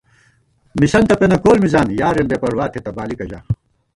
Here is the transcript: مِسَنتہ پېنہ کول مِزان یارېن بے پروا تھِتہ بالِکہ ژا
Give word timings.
مِسَنتہ 0.81 1.15
پېنہ 1.19 1.37
کول 1.43 1.57
مِزان 1.63 1.87
یارېن 1.99 2.27
بے 2.31 2.37
پروا 2.41 2.65
تھِتہ 2.71 2.91
بالِکہ 2.95 3.25
ژا 3.29 3.39